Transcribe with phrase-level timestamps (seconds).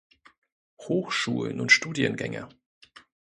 [0.79, 2.49] Hochschulen und Studiengänge